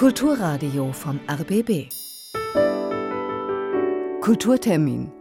[0.00, 1.90] Kulturradio vom RBB.
[4.22, 5.12] Kulturtermin.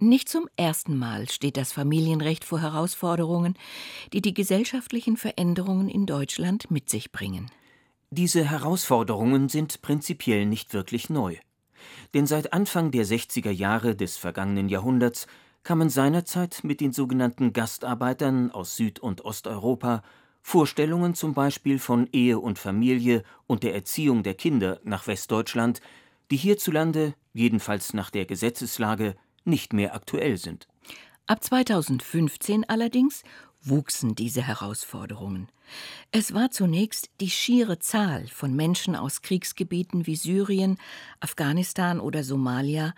[0.00, 3.54] Nicht zum ersten Mal steht das Familienrecht vor Herausforderungen,
[4.12, 7.48] die die gesellschaftlichen Veränderungen in Deutschland mit sich bringen.
[8.10, 11.36] Diese Herausforderungen sind prinzipiell nicht wirklich neu.
[12.12, 15.28] Denn seit Anfang der 60er Jahre des vergangenen Jahrhunderts
[15.62, 20.02] kamen seinerzeit mit den sogenannten Gastarbeitern aus Süd- und Osteuropa
[20.48, 25.80] Vorstellungen zum Beispiel von Ehe und Familie und der Erziehung der Kinder nach Westdeutschland,
[26.30, 30.68] die hierzulande, jedenfalls nach der Gesetzeslage, nicht mehr aktuell sind.
[31.26, 33.24] Ab 2015 allerdings
[33.60, 35.48] wuchsen diese Herausforderungen.
[36.12, 40.78] Es war zunächst die schiere Zahl von Menschen aus Kriegsgebieten wie Syrien,
[41.20, 42.94] Afghanistan oder Somalia,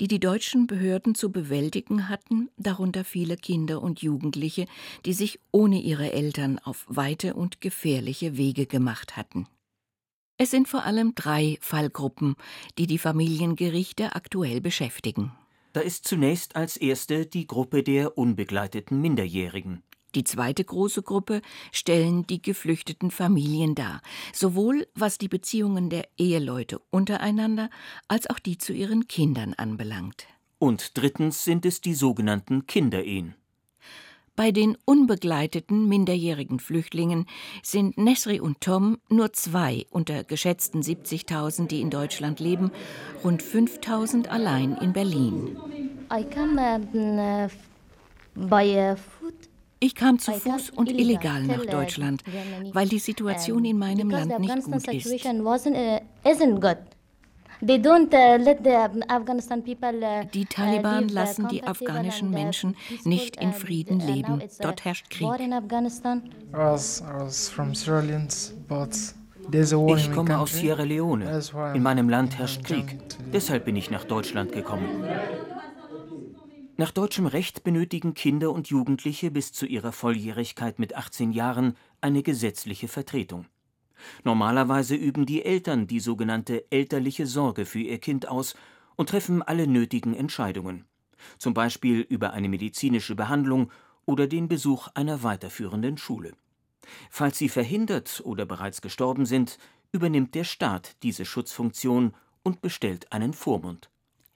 [0.00, 4.66] die die deutschen Behörden zu bewältigen hatten, darunter viele Kinder und Jugendliche,
[5.04, 9.46] die sich ohne ihre Eltern auf weite und gefährliche Wege gemacht hatten.
[10.38, 12.34] Es sind vor allem drei Fallgruppen,
[12.78, 15.32] die die Familiengerichte aktuell beschäftigen.
[15.72, 19.82] Da ist zunächst als erste die Gruppe der unbegleiteten Minderjährigen.
[20.14, 26.80] Die zweite große Gruppe stellen die geflüchteten Familien dar, sowohl was die Beziehungen der Eheleute
[26.90, 27.70] untereinander
[28.08, 30.26] als auch die zu ihren Kindern anbelangt.
[30.58, 33.34] Und drittens sind es die sogenannten Kinderehen.
[34.34, 37.26] Bei den unbegleiteten minderjährigen Flüchtlingen
[37.62, 42.70] sind Nesri und Tom nur zwei unter geschätzten 70.000, die in Deutschland leben,
[43.22, 45.56] rund 5.000 allein in Berlin.
[46.10, 47.48] I come uh,
[48.34, 49.41] by foot
[49.82, 52.22] ich kam zu Fuß und illegal nach Deutschland,
[52.72, 55.26] weil die Situation in meinem Land nicht gut ist.
[60.34, 64.42] Die Taliban lassen die afghanischen Menschen nicht in Frieden leben.
[64.60, 65.28] Dort herrscht Krieg.
[69.50, 71.42] Ich komme aus Sierra Leone.
[71.74, 72.98] In meinem Land herrscht Krieg.
[73.32, 75.04] Deshalb bin ich nach Deutschland gekommen.
[76.82, 82.24] Nach deutschem Recht benötigen Kinder und Jugendliche bis zu ihrer Volljährigkeit mit 18 Jahren eine
[82.24, 83.46] gesetzliche Vertretung.
[84.24, 88.56] Normalerweise üben die Eltern die sogenannte elterliche Sorge für ihr Kind aus
[88.96, 90.84] und treffen alle nötigen Entscheidungen,
[91.38, 93.70] zum Beispiel über eine medizinische Behandlung
[94.04, 96.32] oder den Besuch einer weiterführenden Schule.
[97.10, 99.56] Falls sie verhindert oder bereits gestorben sind,
[99.92, 103.91] übernimmt der Staat diese Schutzfunktion und bestellt einen Vormund.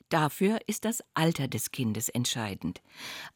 [0.09, 2.81] Dafür ist das Alter des Kindes entscheidend.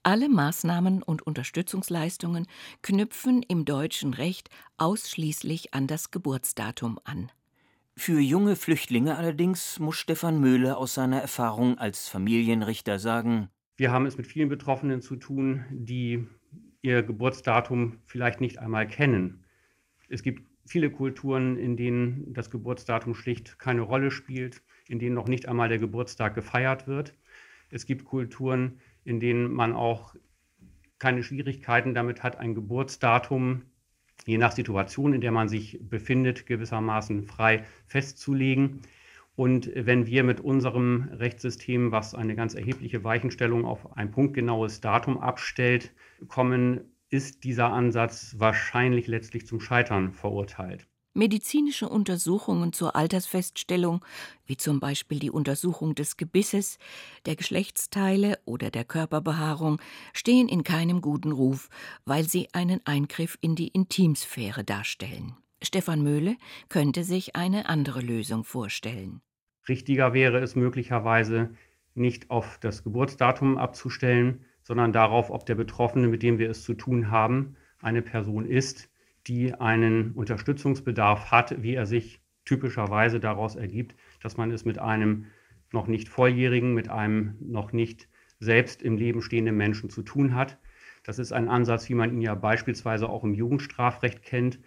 [0.04, 2.46] Alle Maßnahmen und Unterstützungsleistungen
[2.82, 7.32] knüpfen im deutschen Recht ausschließlich an das Geburtsdatum an.
[7.96, 14.06] Für junge Flüchtlinge allerdings muss Stefan Möhle aus seiner Erfahrung als Familienrichter sagen: Wir haben
[14.06, 16.24] es mit vielen Betroffenen zu tun, die
[16.82, 19.44] ihr Geburtsdatum vielleicht nicht einmal kennen.
[20.08, 25.28] Es gibt viele Kulturen, in denen das Geburtsdatum schlicht keine Rolle spielt in denen noch
[25.28, 27.14] nicht einmal der Geburtstag gefeiert wird.
[27.70, 30.14] Es gibt Kulturen, in denen man auch
[30.98, 33.62] keine Schwierigkeiten damit hat, ein Geburtsdatum
[34.26, 38.80] je nach Situation, in der man sich befindet, gewissermaßen frei festzulegen.
[39.36, 45.18] Und wenn wir mit unserem Rechtssystem, was eine ganz erhebliche Weichenstellung auf ein punktgenaues Datum
[45.18, 45.94] abstellt,
[46.28, 50.89] kommen, ist dieser Ansatz wahrscheinlich letztlich zum Scheitern verurteilt.
[51.12, 54.04] Medizinische Untersuchungen zur Altersfeststellung,
[54.46, 56.78] wie zum Beispiel die Untersuchung des Gebisses,
[57.26, 59.80] der Geschlechtsteile oder der Körperbehaarung,
[60.12, 61.68] stehen in keinem guten Ruf,
[62.04, 65.34] weil sie einen Eingriff in die Intimsphäre darstellen.
[65.62, 66.36] Stefan Möhle
[66.68, 69.20] könnte sich eine andere Lösung vorstellen.
[69.68, 71.50] Richtiger wäre es möglicherweise,
[71.94, 76.74] nicht auf das Geburtsdatum abzustellen, sondern darauf, ob der Betroffene, mit dem wir es zu
[76.74, 78.89] tun haben, eine Person ist,
[79.26, 85.26] die einen Unterstützungsbedarf hat, wie er sich typischerweise daraus ergibt, dass man es mit einem
[85.72, 88.08] noch nicht volljährigen, mit einem noch nicht
[88.40, 90.58] selbst im Leben stehenden Menschen zu tun hat.
[91.04, 94.58] Das ist ein Ansatz, wie man ihn ja beispielsweise auch im Jugendstrafrecht kennt.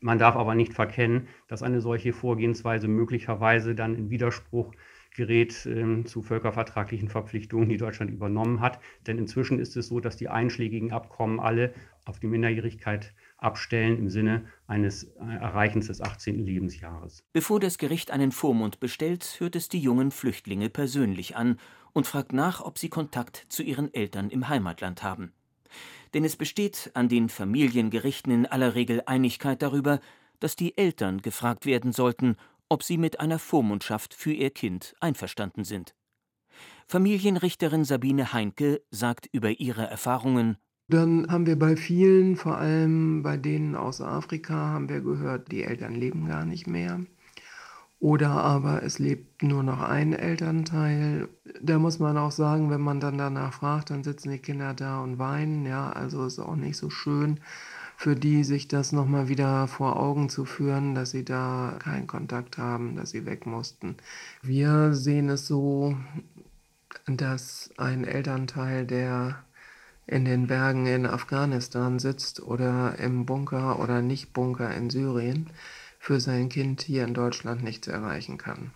[0.00, 4.72] Man darf aber nicht verkennen, dass eine solche Vorgehensweise möglicherweise dann in Widerspruch
[5.14, 8.80] gerät äh, zu völkervertraglichen Verpflichtungen, die Deutschland übernommen hat.
[9.06, 11.74] Denn inzwischen ist es so, dass die einschlägigen Abkommen alle
[12.06, 13.12] auf die Minderjährigkeit
[13.42, 16.44] abstellen im Sinne eines äh, Erreichens des 18.
[16.44, 17.24] Lebensjahres.
[17.32, 21.58] Bevor das Gericht einen Vormund bestellt, hört es die jungen Flüchtlinge persönlich an
[21.92, 25.32] und fragt nach, ob sie Kontakt zu ihren Eltern im Heimatland haben.
[26.14, 30.00] Denn es besteht an den Familiengerichten in aller Regel Einigkeit darüber,
[30.40, 32.36] dass die Eltern gefragt werden sollten,
[32.68, 35.94] ob sie mit einer Vormundschaft für ihr Kind einverstanden sind.
[36.86, 40.56] Familienrichterin Sabine Heinke sagt über ihre Erfahrungen
[40.90, 45.62] Dann haben wir bei vielen, vor allem bei denen aus Afrika, haben wir gehört, die
[45.62, 47.00] Eltern leben gar nicht mehr.
[48.00, 51.28] Oder aber es lebt nur noch ein Elternteil.
[51.62, 55.00] Da muss man auch sagen, wenn man dann danach fragt, dann sitzen die Kinder da
[55.00, 55.64] und weinen.
[55.64, 57.38] Ja, also ist auch nicht so schön
[57.96, 62.58] für die, sich das nochmal wieder vor Augen zu führen, dass sie da keinen Kontakt
[62.58, 63.96] haben, dass sie weg mussten.
[64.42, 65.94] Wir sehen es so,
[67.06, 69.44] dass ein Elternteil, der
[70.10, 75.50] in den Bergen in Afghanistan sitzt oder im Bunker oder nicht Bunker in Syrien,
[76.00, 78.72] für sein Kind hier in Deutschland nichts erreichen kann.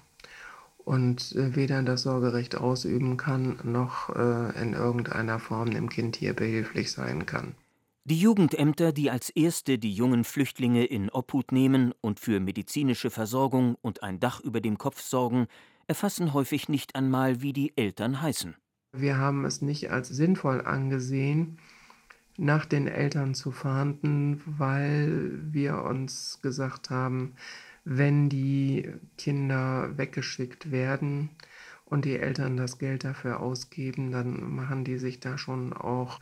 [0.78, 6.34] Und äh, weder das Sorgerecht ausüben kann, noch äh, in irgendeiner Form dem Kind hier
[6.34, 7.56] behilflich sein kann.
[8.04, 13.76] Die Jugendämter, die als erste die jungen Flüchtlinge in Obhut nehmen und für medizinische Versorgung
[13.80, 15.48] und ein Dach über dem Kopf sorgen,
[15.88, 18.54] erfassen häufig nicht einmal, wie die Eltern heißen.
[18.96, 21.58] Wir haben es nicht als sinnvoll angesehen,
[22.36, 27.34] nach den Eltern zu fahnden, weil wir uns gesagt haben,
[27.84, 28.88] wenn die
[29.18, 31.30] Kinder weggeschickt werden
[31.84, 36.20] und die Eltern das Geld dafür ausgeben, dann machen die sich da schon auch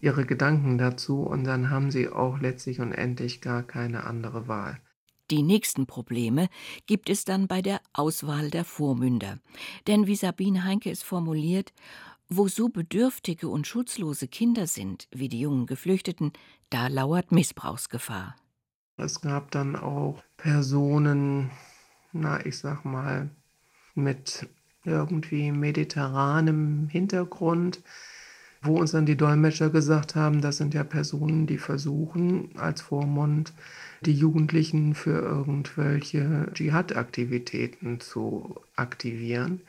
[0.00, 4.80] ihre Gedanken dazu und dann haben sie auch letztlich und endlich gar keine andere Wahl.
[5.30, 6.48] Die nächsten Probleme
[6.86, 9.38] gibt es dann bei der Auswahl der Vormünder.
[9.86, 11.72] Denn wie Sabine Heinke es formuliert,
[12.28, 16.32] wo so bedürftige und schutzlose Kinder sind wie die jungen Geflüchteten,
[16.70, 18.36] da lauert Missbrauchsgefahr.
[18.96, 21.50] Es gab dann auch Personen,
[22.12, 23.30] na, ich sag mal,
[23.94, 24.48] mit
[24.84, 27.82] irgendwie mediterranem Hintergrund,
[28.62, 33.52] wo uns dann die Dolmetscher gesagt haben, das sind ja Personen, die versuchen, als Vormund
[34.02, 39.62] die Jugendlichen für irgendwelche Dschihad-Aktivitäten zu aktivieren.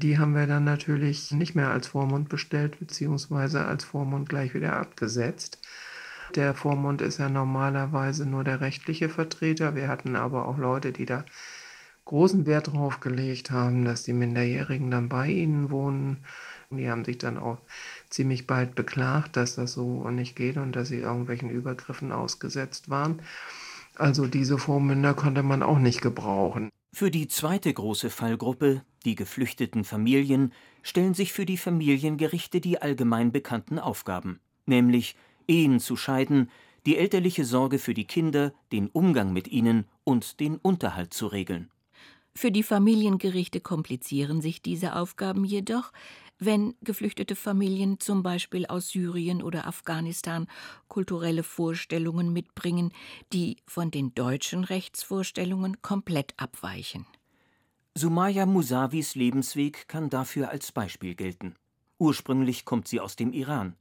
[0.00, 4.76] Die haben wir dann natürlich nicht mehr als Vormund bestellt, beziehungsweise als Vormund gleich wieder
[4.76, 5.58] abgesetzt.
[6.34, 9.74] Der Vormund ist ja normalerweise nur der rechtliche Vertreter.
[9.74, 11.24] Wir hatten aber auch Leute, die da
[12.04, 16.24] großen Wert drauf gelegt haben, dass die Minderjährigen dann bei ihnen wohnen.
[16.70, 17.58] Die haben sich dann auch
[18.08, 23.22] ziemlich bald beklagt, dass das so nicht geht und dass sie irgendwelchen Übergriffen ausgesetzt waren.
[23.94, 26.70] Also diese Vormünder konnte man auch nicht gebrauchen.
[26.92, 30.52] Für die zweite große Fallgruppe, die geflüchteten Familien,
[30.82, 35.16] stellen sich für die Familiengerichte die allgemein bekannten Aufgaben, nämlich
[35.46, 36.50] Ehen zu scheiden,
[36.86, 41.70] die elterliche Sorge für die Kinder, den Umgang mit ihnen und den Unterhalt zu regeln.
[42.34, 45.92] Für die Familiengerichte komplizieren sich diese Aufgaben jedoch,
[46.38, 50.46] wenn geflüchtete Familien zum Beispiel aus Syrien oder Afghanistan
[50.86, 52.92] kulturelle Vorstellungen mitbringen,
[53.32, 57.06] die von den deutschen Rechtsvorstellungen komplett abweichen.
[57.98, 61.56] Sumaya Musawis Lebensweg kann dafür als Beispiel gelten.
[61.98, 63.74] Ursprünglich kommt sie aus dem Iran.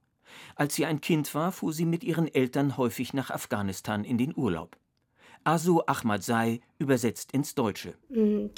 [0.55, 4.35] Als sie ein Kind war, fuhr sie mit ihren Eltern häufig nach Afghanistan in den
[4.35, 4.75] Urlaub.
[5.43, 7.93] Asu Ahmadzai übersetzt ins Deutsche.
[8.09, 8.49] Sie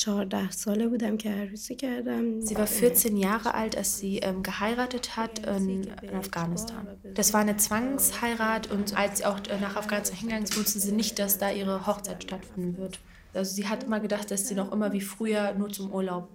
[2.55, 6.87] war 14 Jahre alt, als sie ähm, geheiratet hat in, in, Afghanistan.
[7.15, 10.93] Das war eine Zwangsheirat und als sie auch äh, nach Afghanistan hingegangen ist, wusste sie
[10.93, 13.01] nicht, dass da ihre Hochzeit stattfinden wird.
[13.33, 16.29] Also sie hat immer gedacht, dass sie noch immer wie früher nur zum Urlaub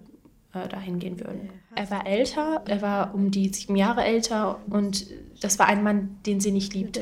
[0.53, 1.49] äh, dahin gehen würden.
[1.75, 5.07] Er war älter, er war um die sieben Jahre älter und
[5.41, 7.01] das war ein Mann, den sie nicht liebte.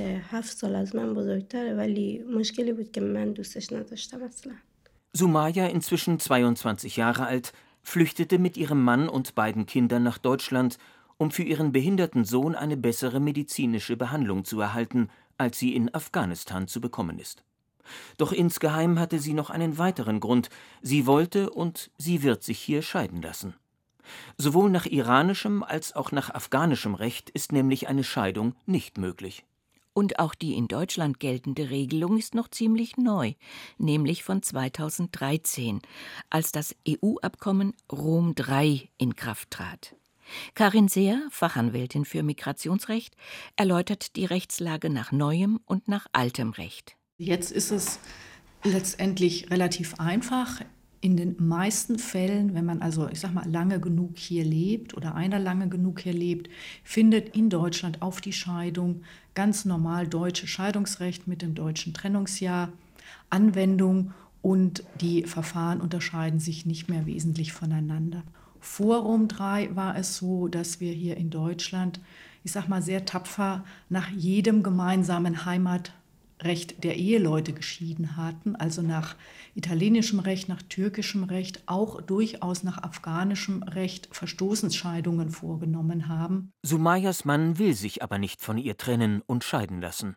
[5.13, 10.79] Sumaya, inzwischen 22 Jahre alt, flüchtete mit ihrem Mann und beiden Kindern nach Deutschland,
[11.17, 16.67] um für ihren behinderten Sohn eine bessere medizinische Behandlung zu erhalten, als sie in Afghanistan
[16.67, 17.43] zu bekommen ist.
[18.17, 20.49] Doch insgeheim hatte sie noch einen weiteren Grund,
[20.81, 23.55] sie wollte und sie wird sich hier scheiden lassen.
[24.37, 29.45] Sowohl nach iranischem als auch nach afghanischem Recht ist nämlich eine Scheidung nicht möglich.
[29.93, 33.33] Und auch die in Deutschland geltende Regelung ist noch ziemlich neu,
[33.77, 35.81] nämlich von 2013,
[36.31, 39.95] als das EU-Abkommen Rom III in Kraft trat.
[40.55, 43.15] Karin Seer, Fachanwältin für Migrationsrecht,
[43.55, 46.95] erläutert die Rechtslage nach neuem und nach altem Recht.
[47.23, 47.99] Jetzt ist es
[48.63, 50.61] letztendlich relativ einfach.
[50.99, 55.15] In den meisten Fällen, wenn man also, ich sag mal, lange genug hier lebt oder
[55.15, 56.49] einer lange genug hier lebt,
[56.83, 59.01] findet in Deutschland auf die Scheidung
[59.35, 62.71] ganz normal deutsche Scheidungsrecht mit dem deutschen Trennungsjahr
[63.29, 68.23] Anwendung und die Verfahren unterscheiden sich nicht mehr wesentlich voneinander.
[68.59, 71.99] Vor Rom 3 war es so, dass wir hier in Deutschland,
[72.43, 75.93] ich sag mal, sehr tapfer nach jedem gemeinsamen Heimat
[76.40, 79.16] Recht der Eheleute geschieden hatten, also nach
[79.56, 86.52] italienischem Recht, nach türkischem Recht, auch durchaus nach afghanischem Recht Verstoßensscheidungen vorgenommen haben.
[86.62, 90.16] Sumayas Mann will sich aber nicht von ihr trennen und scheiden lassen.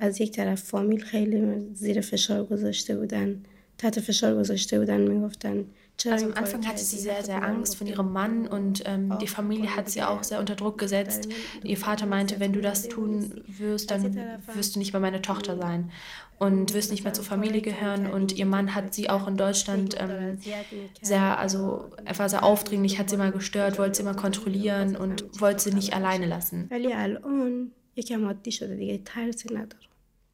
[0.00, 3.42] از یک طرف فامیل خیلی زیر فشار گذاشته بودن
[3.78, 5.64] تحت فشار گذاشته بودن میگفتن
[6.05, 9.75] also am Anfang hatte sie sehr, sehr Angst von ihrem Mann und ähm, die Familie
[9.75, 11.29] hat sie auch sehr unter Druck gesetzt.
[11.63, 14.15] Ihr Vater meinte, wenn du das tun wirst, dann
[14.53, 15.91] wirst du nicht mehr meine Tochter sein
[16.39, 18.07] und wirst nicht mehr zur Familie gehören.
[18.07, 20.37] Und ihr Mann hat sie auch in Deutschland ähm,
[21.01, 25.39] sehr, also er war sehr aufdringlich, hat sie mal gestört, wollte sie mal kontrollieren und
[25.39, 26.69] wollte sie nicht alleine lassen.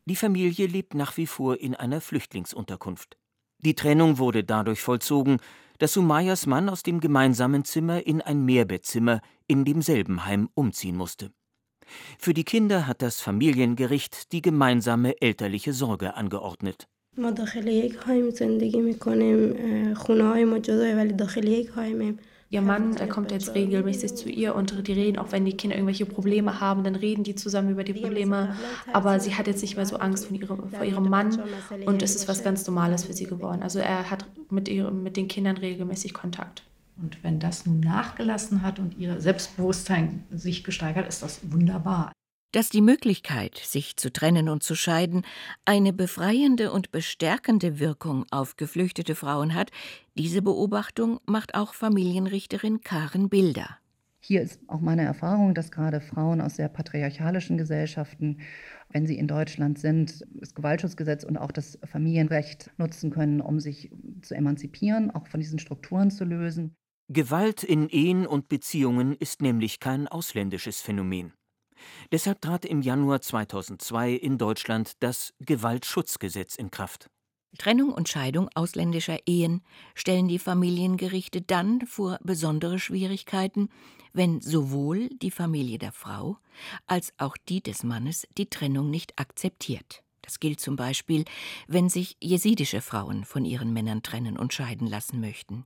[0.05, 3.18] Die Familie lebt nach wie vor in einer Flüchtlingsunterkunft.
[3.59, 5.37] Die Trennung wurde dadurch vollzogen,
[5.79, 11.31] dass Sumayas Mann aus dem gemeinsamen Zimmer in ein Mehrbettzimmer in demselben Heim umziehen musste.
[12.19, 16.87] Für die Kinder hat das Familiengericht die gemeinsame elterliche Sorge angeordnet.
[22.51, 25.75] Ihr Mann, der kommt jetzt regelmäßig zu ihr und die reden, auch wenn die Kinder
[25.75, 28.55] irgendwelche Probleme haben, dann reden die zusammen über die Probleme.
[28.91, 31.39] Aber sie hat jetzt nicht mehr so Angst vor ihrem, vor ihrem Mann
[31.85, 33.61] und es ist was ganz Normales für sie geworden.
[33.61, 36.63] Also er hat mit, ihrem, mit den Kindern regelmäßig Kontakt.
[36.99, 42.11] Und wenn das nun nachgelassen hat und ihr Selbstbewusstsein sich gesteigert, ist das wunderbar.
[42.51, 45.23] Dass die Möglichkeit, sich zu trennen und zu scheiden,
[45.65, 49.69] eine befreiende und bestärkende Wirkung auf geflüchtete Frauen hat,
[50.15, 53.77] diese Beobachtung macht auch Familienrichterin Karen Bilder.
[54.21, 58.41] Hier ist auch meine Erfahrung, dass gerade Frauen aus sehr patriarchalischen Gesellschaften,
[58.89, 63.91] wenn sie in Deutschland sind, das Gewaltschutzgesetz und auch das Familienrecht nutzen können, um sich
[64.21, 66.75] zu emanzipieren, auch von diesen Strukturen zu lösen.
[67.07, 71.33] Gewalt in Ehen und Beziehungen ist nämlich kein ausländisches Phänomen.
[72.11, 77.09] Deshalb trat im Januar 2002 in Deutschland das Gewaltschutzgesetz in Kraft.
[77.57, 79.63] Trennung und Scheidung ausländischer Ehen
[79.95, 83.69] stellen die Familiengerichte dann vor besondere Schwierigkeiten,
[84.13, 86.37] wenn sowohl die Familie der Frau
[86.87, 90.03] als auch die des Mannes die Trennung nicht akzeptiert.
[90.21, 91.25] Das gilt zum Beispiel,
[91.67, 95.65] wenn sich jesidische Frauen von ihren Männern trennen und scheiden lassen möchten.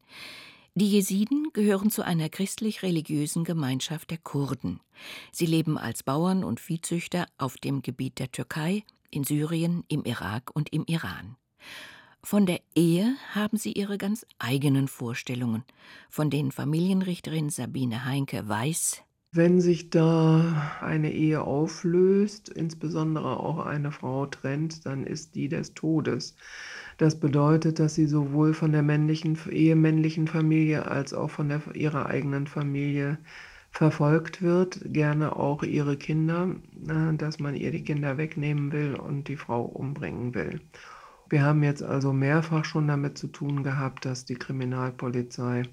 [0.76, 4.80] Die Jesiden gehören zu einer christlich-religiösen Gemeinschaft der Kurden.
[5.32, 10.50] Sie leben als Bauern und Viehzüchter auf dem Gebiet der Türkei, in Syrien, im Irak
[10.56, 11.36] und im Iran.
[12.24, 15.64] Von der Ehe haben sie ihre ganz eigenen Vorstellungen,
[16.10, 19.04] von denen Familienrichterin Sabine Heinke weiß,
[19.34, 25.74] wenn sich da eine Ehe auflöst, insbesondere auch eine Frau trennt, dann ist die des
[25.74, 26.36] Todes.
[27.00, 32.06] Das bedeutet, dass sie sowohl von der männlichen, ehemännlichen Familie als auch von der, ihrer
[32.06, 33.18] eigenen Familie
[33.72, 36.56] verfolgt wird, gerne auch ihre Kinder,
[36.88, 40.62] äh, dass man ihr die Kinder wegnehmen will und die Frau umbringen will.
[41.30, 45.64] Wir haben jetzt also mehrfach schon damit zu tun gehabt, dass die Kriminalpolizei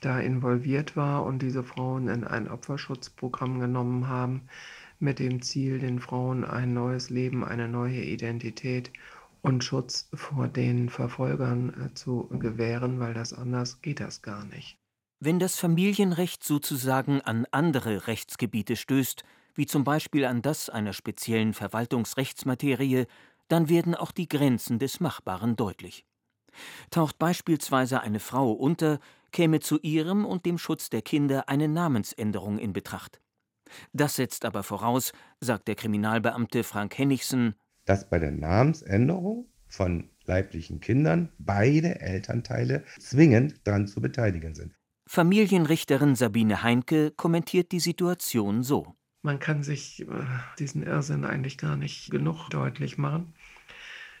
[0.00, 4.48] da involviert war und diese Frauen in ein Opferschutzprogramm genommen haben,
[5.00, 8.92] mit dem Ziel, den Frauen ein neues Leben, eine neue Identität
[9.42, 14.76] und Schutz vor den Verfolgern äh, zu gewähren, weil das anders geht das gar nicht.
[15.20, 19.24] Wenn das Familienrecht sozusagen an andere Rechtsgebiete stößt,
[19.54, 23.06] wie zum Beispiel an das einer speziellen Verwaltungsrechtsmaterie,
[23.48, 26.04] dann werden auch die Grenzen des Machbaren deutlich.
[26.90, 29.00] Taucht beispielsweise eine Frau unter,
[29.32, 33.20] käme zu ihrem und dem Schutz der Kinder eine Namensänderung in Betracht.
[33.92, 37.54] Das setzt aber voraus, sagt der Kriminalbeamte Frank Hennichsen,
[37.84, 44.74] dass bei der Namensänderung von leiblichen Kindern beide Elternteile zwingend daran zu beteiligen sind.
[45.06, 48.94] Familienrichterin Sabine Heinke kommentiert die Situation so.
[49.22, 50.06] Man kann sich äh,
[50.58, 53.34] diesen Irrsinn eigentlich gar nicht genug deutlich machen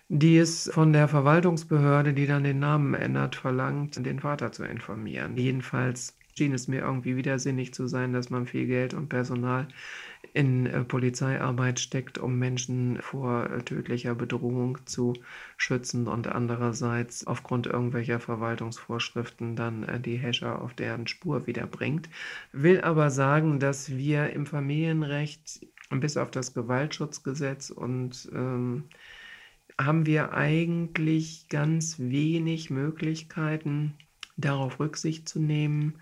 [0.08, 5.36] die es von der Verwaltungsbehörde, die dann den Namen ändert, verlangt, den Vater zu informieren.
[5.36, 9.66] Jedenfalls schien es mir irgendwie widersinnig zu sein, dass man viel Geld und Personal
[10.32, 15.14] in äh, Polizeiarbeit steckt, um Menschen vor äh, tödlicher Bedrohung zu
[15.56, 22.08] schützen und andererseits aufgrund irgendwelcher Verwaltungsvorschriften dann äh, die Häscher auf deren Spur wiederbringt.
[22.52, 28.84] Will aber sagen, dass wir im Familienrecht bis auf das Gewaltschutzgesetz und ähm,
[29.80, 33.94] haben wir eigentlich ganz wenig Möglichkeiten,
[34.36, 36.00] darauf Rücksicht zu nehmen,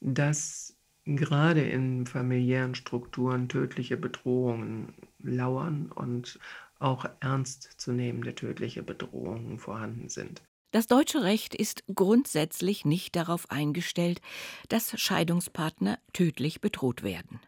[0.00, 0.76] dass
[1.06, 6.38] gerade in familiären Strukturen tödliche Bedrohungen lauern und
[6.78, 10.42] auch ernstzunehmende tödliche Bedrohungen vorhanden sind.
[10.70, 14.20] Das deutsche Recht ist grundsätzlich nicht darauf eingestellt,
[14.68, 17.40] dass Scheidungspartner tödlich bedroht werden.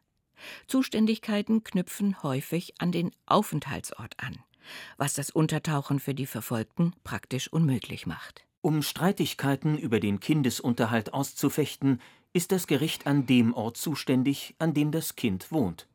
[0.68, 4.38] Zuständigkeiten knüpfen häufig an den Aufenthaltsort an.
[4.96, 8.44] Was das Untertauchen für die Verfolgten praktisch unmöglich macht.
[8.60, 12.00] Um Streitigkeiten über den Kindesunterhalt auszufechten,
[12.32, 15.86] ist das Gericht an dem Ort zuständig, an dem das Kind wohnt.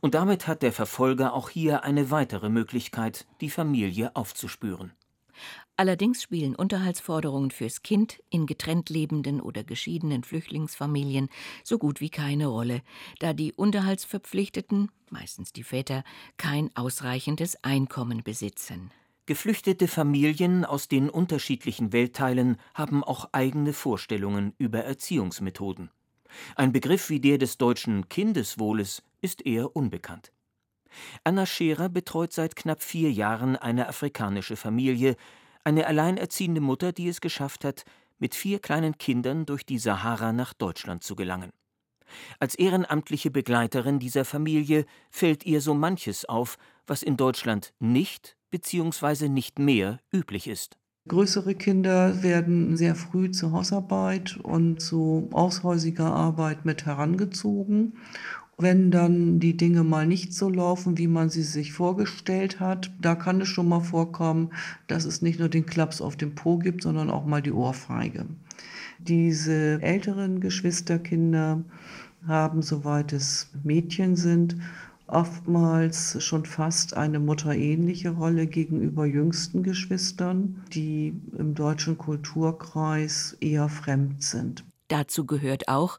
[0.00, 4.92] Und damit hat der Verfolger auch hier eine weitere Möglichkeit, die Familie aufzuspüren.
[5.76, 11.28] Allerdings spielen Unterhaltsforderungen fürs Kind in getrennt lebenden oder geschiedenen Flüchtlingsfamilien
[11.64, 12.82] so gut wie keine Rolle,
[13.18, 16.04] da die Unterhaltsverpflichteten, meistens die Väter,
[16.36, 18.90] kein ausreichendes Einkommen besitzen.
[19.26, 25.90] Geflüchtete Familien aus den unterschiedlichen Weltteilen haben auch eigene Vorstellungen über Erziehungsmethoden.
[26.56, 30.32] Ein Begriff wie der des deutschen Kindeswohles ist eher unbekannt.
[31.24, 35.16] Anna Scherer betreut seit knapp vier Jahren eine afrikanische Familie,
[35.64, 37.84] eine alleinerziehende Mutter, die es geschafft hat,
[38.18, 41.50] mit vier kleinen Kindern durch die Sahara nach Deutschland zu gelangen.
[42.38, 46.56] Als ehrenamtliche Begleiterin dieser Familie fällt ihr so manches auf,
[46.86, 49.28] was in Deutschland nicht bzw.
[49.28, 50.78] nicht mehr üblich ist.
[51.08, 57.94] Größere Kinder werden sehr früh zur Hausarbeit und zu aushäusiger Arbeit mit herangezogen
[58.58, 63.14] wenn dann die Dinge mal nicht so laufen, wie man sie sich vorgestellt hat, da
[63.14, 64.50] kann es schon mal vorkommen,
[64.86, 68.26] dass es nicht nur den Klaps auf dem Po gibt, sondern auch mal die Ohrfeige.
[68.98, 71.64] Diese älteren Geschwisterkinder
[72.26, 74.56] haben, soweit es Mädchen sind,
[75.08, 84.22] oftmals schon fast eine mutterähnliche Rolle gegenüber jüngsten Geschwistern, die im deutschen Kulturkreis eher fremd
[84.22, 84.64] sind.
[84.88, 85.98] Dazu gehört auch,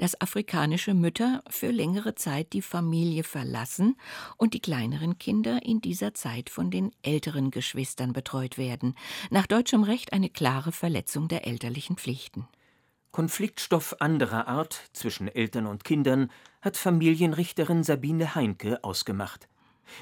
[0.00, 3.96] dass afrikanische Mütter für längere Zeit die Familie verlassen
[4.38, 8.94] und die kleineren Kinder in dieser Zeit von den älteren Geschwistern betreut werden.
[9.28, 12.48] Nach deutschem Recht eine klare Verletzung der elterlichen Pflichten.
[13.10, 16.30] Konfliktstoff anderer Art zwischen Eltern und Kindern
[16.62, 19.48] hat Familienrichterin Sabine Heinke ausgemacht.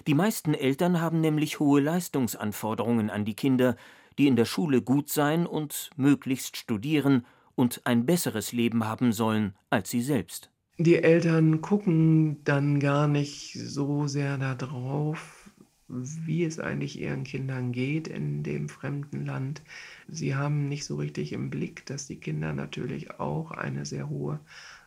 [0.07, 3.75] Die meisten Eltern haben nämlich hohe Leistungsanforderungen an die Kinder,
[4.17, 7.27] die in der Schule gut sein und möglichst studieren
[7.59, 10.51] und ein besseres Leben haben sollen als sie selbst.
[10.79, 15.51] Die Eltern gucken dann gar nicht so sehr darauf,
[15.89, 19.63] wie es eigentlich ihren Kindern geht in dem fremden Land.
[20.07, 24.39] Sie haben nicht so richtig im Blick, dass die Kinder natürlich auch eine sehr hohe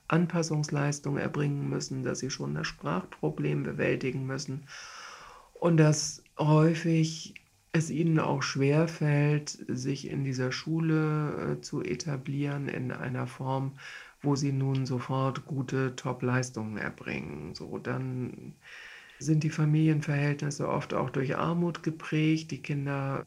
[0.07, 4.63] Anpassungsleistung erbringen müssen, dass sie schon das Sprachproblem bewältigen müssen
[5.53, 7.40] und dass häufig
[7.73, 13.73] es ihnen auch schwer fällt, sich in dieser Schule äh, zu etablieren in einer Form,
[14.21, 17.55] wo sie nun sofort gute Top-Leistungen erbringen.
[17.55, 18.55] So, dann
[19.19, 22.51] sind die Familienverhältnisse oft auch durch Armut geprägt.
[22.51, 23.25] Die Kinder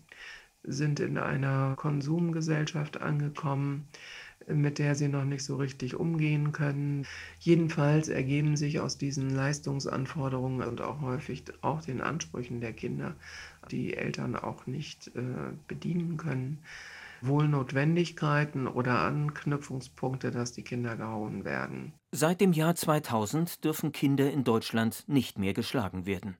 [0.63, 3.89] sind in einer Konsumgesellschaft angekommen
[4.47, 7.07] mit der sie noch nicht so richtig umgehen können.
[7.40, 13.14] Jedenfalls ergeben sich aus diesen Leistungsanforderungen und auch häufig auch den Ansprüchen der Kinder,
[13.70, 15.20] die Eltern auch nicht äh,
[15.68, 16.59] bedienen können,
[17.20, 21.92] wohl Notwendigkeiten oder Anknüpfungspunkte, dass die Kinder gehauen werden.
[22.12, 26.37] Seit dem Jahr 2000 dürfen Kinder in Deutschland nicht mehr geschlagen werden.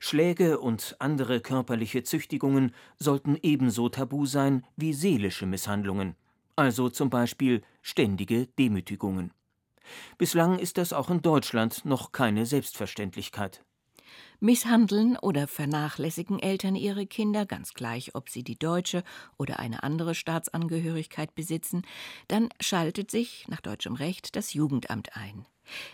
[0.00, 6.16] Schläge und andere körperliche Züchtigungen sollten ebenso tabu sein wie seelische Misshandlungen
[6.58, 9.32] also zum Beispiel ständige Demütigungen.
[10.18, 13.64] Bislang ist das auch in Deutschland noch keine Selbstverständlichkeit.
[14.40, 19.04] Misshandeln oder vernachlässigen Eltern ihre Kinder, ganz gleich, ob sie die deutsche
[19.36, 21.82] oder eine andere Staatsangehörigkeit besitzen,
[22.26, 25.46] dann schaltet sich nach deutschem Recht das Jugendamt ein.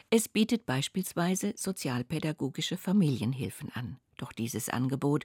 [0.08, 3.98] Es bietet beispielsweise sozialpädagogische Familienhilfen an.
[4.16, 5.24] Doch dieses Angebot,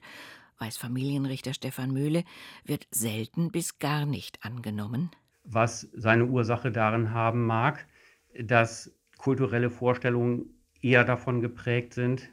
[0.58, 2.24] weiß Familienrichter Stefan Möhle,
[2.64, 5.10] wird selten bis gar nicht angenommen
[5.44, 7.86] was seine Ursache darin haben mag,
[8.38, 10.46] dass kulturelle Vorstellungen
[10.80, 12.30] eher davon geprägt sind,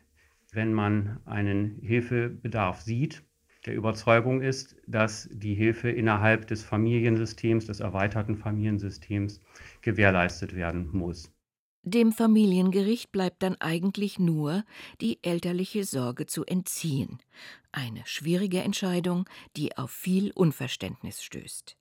[0.51, 3.23] wenn man einen Hilfebedarf sieht,
[3.65, 9.41] der Überzeugung ist, dass die Hilfe innerhalb des Familiensystems, des erweiterten Familiensystems
[9.81, 11.33] gewährleistet werden muss.
[11.83, 14.63] Dem Familiengericht bleibt dann eigentlich nur,
[14.99, 17.19] die elterliche Sorge zu entziehen.
[17.71, 21.76] Eine schwierige Entscheidung, die auf viel Unverständnis stößt.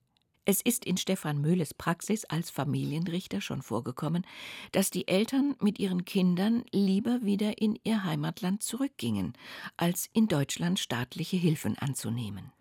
[0.49, 4.25] Es ist in Stefan Möhles Praxis als Familienrichter schon vorgekommen,
[4.71, 9.33] dass die Eltern mit ihren Kindern lieber wieder in ihr Heimatland zurückgingen,
[9.75, 12.53] als in Deutschland staatliche Hilfen anzunehmen.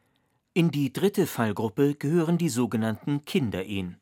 [0.53, 3.99] In die dritte Fallgruppe gehören die sogenannten Kinderehen.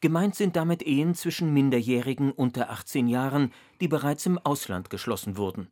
[0.00, 3.52] Gemeint sind damit Ehen zwischen Minderjährigen unter 18 Jahren,
[3.82, 5.68] die bereits im Ausland geschlossen wurden.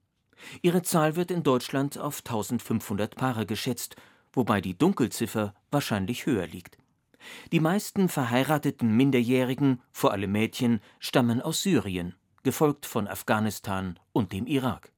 [0.60, 3.96] Ihre Zahl wird in Deutschland auf 1500 Paare geschätzt,
[4.34, 6.77] wobei die Dunkelziffer wahrscheinlich höher liegt.
[7.52, 14.46] Die meisten verheirateten Minderjährigen, vor allem Mädchen, stammen aus Syrien, gefolgt von Afghanistan und dem
[14.46, 14.92] Irak.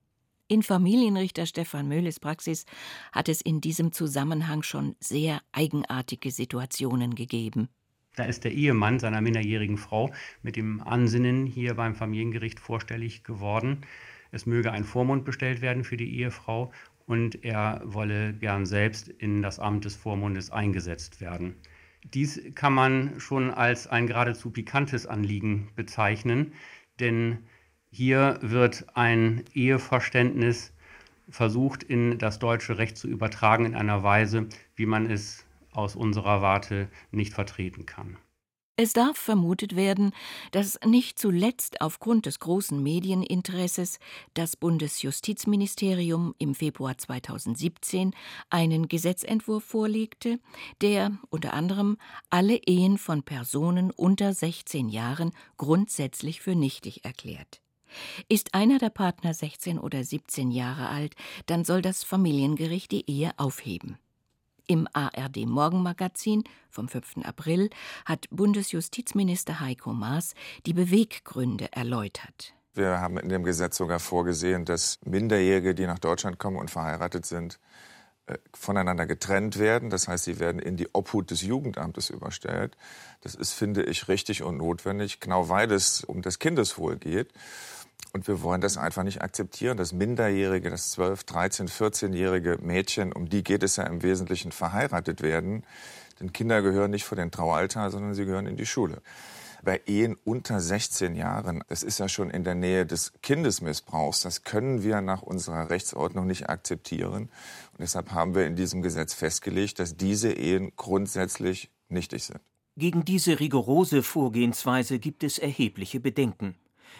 [0.49, 2.67] In Familienrichter Stefan Möhles Praxis
[3.13, 7.69] hat es in diesem Zusammenhang schon sehr eigenartige Situationen gegeben.
[8.17, 13.87] Da ist der Ehemann seiner minderjährigen Frau mit dem Ansinnen hier beim Familiengericht vorstellig geworden.
[14.33, 16.73] Es möge ein Vormund bestellt werden für die Ehefrau
[17.07, 21.55] und er wolle gern selbst in das Amt des Vormundes eingesetzt werden.
[22.05, 26.55] Dies kann man schon als ein geradezu pikantes Anliegen bezeichnen,
[26.99, 27.45] denn
[27.91, 30.73] hier wird ein Eheverständnis
[31.29, 36.43] versucht, in das deutsche Recht zu übertragen in einer Weise, wie man es aus unserer
[36.43, 38.17] Warte nicht vertreten kann.
[38.83, 40.13] Es darf vermutet werden,
[40.53, 43.99] dass nicht zuletzt aufgrund des großen Medieninteresses
[44.33, 48.15] das Bundesjustizministerium im Februar 2017
[48.49, 50.39] einen Gesetzentwurf vorlegte,
[50.81, 51.99] der unter anderem
[52.31, 57.61] alle Ehen von Personen unter 16 Jahren grundsätzlich für nichtig erklärt.
[58.31, 63.33] Ist einer der Partner 16 oder 17 Jahre alt, dann soll das Familiengericht die Ehe
[63.37, 63.99] aufheben.
[64.71, 67.25] Im ARD Morgenmagazin vom 5.
[67.25, 67.71] April
[68.05, 72.55] hat Bundesjustizminister Heiko Maas die Beweggründe erläutert.
[72.75, 77.27] Wir haben in dem Gesetz sogar vorgesehen, dass Minderjährige, die nach Deutschland kommen und verheiratet
[77.27, 77.59] sind,
[78.27, 79.91] äh, voneinander getrennt werden.
[79.91, 82.77] Das heißt, sie werden in die Obhut des Jugendamtes überstellt.
[83.23, 87.33] Das ist, finde ich, richtig und notwendig, genau weil es um das Kindeswohl geht.
[88.13, 93.29] Und wir wollen das einfach nicht akzeptieren, dass Minderjährige, das 12, 13, 14-jährige Mädchen, um
[93.29, 95.65] die geht es ja im Wesentlichen, verheiratet werden.
[96.19, 99.01] Denn Kinder gehören nicht vor den Traualtar, sondern sie gehören in die Schule.
[99.63, 104.43] Bei Ehen unter 16 Jahren, das ist ja schon in der Nähe des Kindesmissbrauchs, das
[104.43, 107.25] können wir nach unserer Rechtsordnung nicht akzeptieren.
[107.73, 112.41] Und deshalb haben wir in diesem Gesetz festgelegt, dass diese Ehen grundsätzlich nichtig sind.
[112.77, 116.57] Gegen diese rigorose Vorgehensweise gibt es erhebliche Bedenken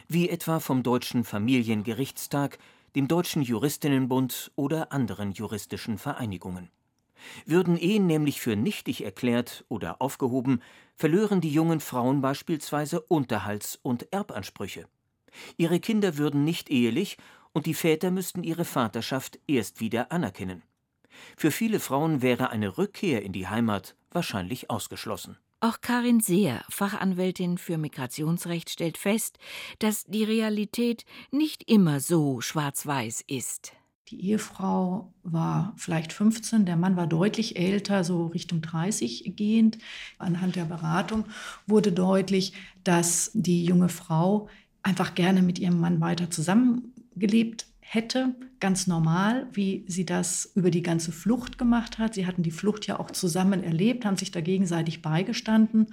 [0.09, 2.59] wie etwa vom Deutschen Familiengerichtstag,
[2.95, 6.71] dem Deutschen Juristinnenbund oder anderen juristischen Vereinigungen.
[7.47, 10.63] Würden Ehen nämlich für nichtig erklärt oder aufgehoben,
[10.97, 14.87] verlören die jungen Frauen beispielsweise Unterhalts- und Erbansprüche.
[15.57, 17.19] Ihre Kinder würden nicht ehelich
[17.53, 20.63] und die Väter müssten ihre Vaterschaft erst wieder anerkennen.
[21.37, 25.39] Für viele Frauen wäre eine Rückkehr in die Heimat wahrscheinlich ausgeschlossen.
[25.63, 29.39] Auch Karin Seer, Fachanwältin für Migrationsrecht, stellt fest,
[29.79, 33.73] dass die Realität nicht immer so schwarz-weiß ist.
[34.09, 39.77] Die Ehefrau war vielleicht 15, der Mann war deutlich älter, so Richtung 30 gehend.
[40.17, 41.27] Anhand der Beratung
[41.67, 44.49] wurde deutlich, dass die junge Frau
[44.83, 50.83] einfach gerne mit ihrem Mann weiter zusammengelebt hätte, ganz normal, wie sie das über die
[50.83, 52.15] ganze Flucht gemacht hat.
[52.15, 55.89] Sie hatten die Flucht ja auch zusammen erlebt, haben sich da gegenseitig beigestanden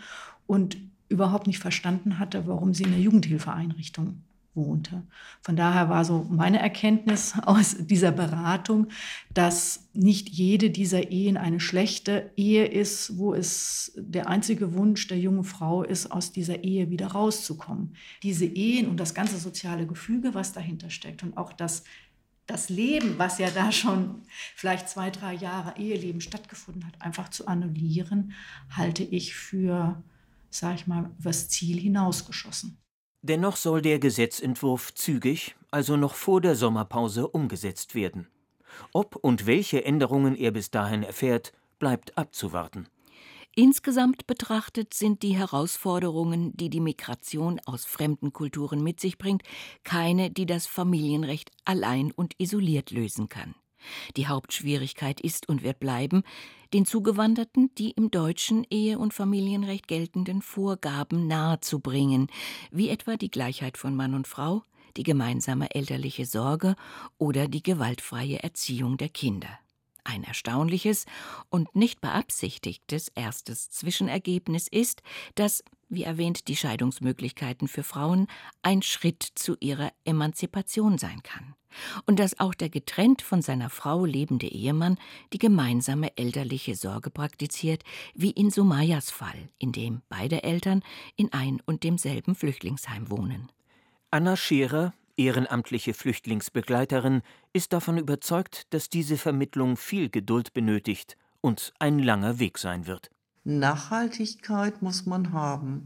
[0.45, 0.77] und
[1.09, 4.21] überhaupt nicht verstanden hatte, warum sie in der Jugendhilfeeinrichtung
[4.57, 5.03] wohnte.
[5.41, 8.87] Von daher war so meine Erkenntnis aus dieser Beratung,
[9.33, 15.19] dass nicht jede dieser Ehen eine schlechte Ehe ist, wo es der einzige Wunsch der
[15.19, 17.95] jungen Frau ist, aus dieser Ehe wieder rauszukommen.
[18.23, 21.83] Diese Ehen und das ganze soziale Gefüge, was dahinter steckt und auch das
[22.47, 24.21] das Leben, was ja da schon
[24.55, 28.31] vielleicht zwei, drei Jahre Eheleben stattgefunden hat, einfach zu annullieren,
[28.69, 30.01] halte ich für,
[30.49, 32.77] sag ich mal, was Ziel hinausgeschossen.
[33.21, 38.27] Dennoch soll der Gesetzentwurf zügig, also noch vor der Sommerpause, umgesetzt werden.
[38.93, 42.87] Ob und welche Änderungen er bis dahin erfährt, bleibt abzuwarten.
[43.55, 49.41] Insgesamt betrachtet sind die Herausforderungen, die die Migration aus fremden Kulturen mit sich bringt,
[49.83, 53.55] keine, die das Familienrecht allein und isoliert lösen kann.
[54.15, 56.21] Die Hauptschwierigkeit ist und wird bleiben,
[56.73, 62.27] den Zugewanderten die im deutschen Ehe- und Familienrecht geltenden Vorgaben nahezubringen,
[62.71, 64.63] wie etwa die Gleichheit von Mann und Frau,
[64.97, 66.75] die gemeinsame elterliche Sorge
[67.17, 69.59] oder die gewaltfreie Erziehung der Kinder.
[70.07, 71.05] Ein erstaunliches
[71.49, 75.01] und nicht beabsichtigtes erstes Zwischenergebnis ist,
[75.35, 78.27] dass, wie erwähnt, die Scheidungsmöglichkeiten für Frauen
[78.61, 81.55] ein Schritt zu ihrer Emanzipation sein kann
[82.05, 84.97] und dass auch der getrennt von seiner Frau lebende Ehemann
[85.33, 90.83] die gemeinsame elterliche Sorge praktiziert, wie in Sumayas Fall, in dem beide Eltern
[91.17, 93.51] in ein und demselben Flüchtlingsheim wohnen.
[94.09, 97.21] Anna Scherer ehrenamtliche Flüchtlingsbegleiterin,
[97.53, 103.09] ist davon überzeugt, dass diese Vermittlung viel Geduld benötigt und ein langer Weg sein wird.
[103.43, 105.85] Nachhaltigkeit muss man haben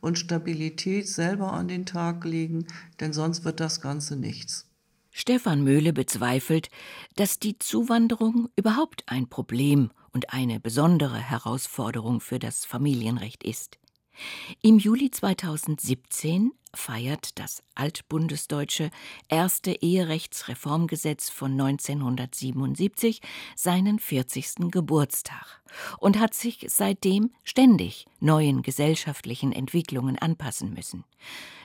[0.00, 2.66] und Stabilität selber an den Tag legen,
[3.00, 4.66] denn sonst wird das Ganze nichts.
[5.10, 6.70] Stefan Möhle bezweifelt,
[7.14, 13.78] dass die Zuwanderung überhaupt ein Problem und eine besondere Herausforderung für das Familienrecht ist.
[14.62, 18.90] Im Juli 2017 feiert das altbundesdeutsche
[19.28, 23.20] erste Eherechtsreformgesetz von 1977
[23.56, 24.70] seinen 40.
[24.70, 25.62] Geburtstag
[25.98, 31.04] und hat sich seitdem ständig neuen gesellschaftlichen Entwicklungen anpassen müssen.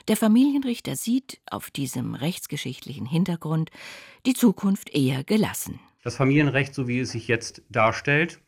[0.08, 3.70] Der Familienrichter sieht auf diesem rechtsgeschichtlichen Hintergrund
[4.26, 5.80] die Zukunft eher gelassen.
[6.02, 8.40] Das Familienrecht, so wie es sich jetzt darstellt,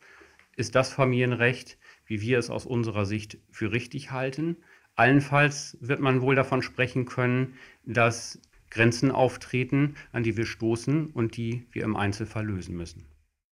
[0.57, 1.79] ist das Familienrecht,
[2.13, 4.59] wie wir es aus unserer Sicht für richtig halten.
[4.97, 7.55] Allenfalls wird man wohl davon sprechen können,
[7.87, 13.07] dass Grenzen auftreten, an die wir stoßen und die wir im Einzelfall lösen müssen.